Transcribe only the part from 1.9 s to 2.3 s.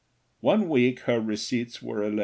$11.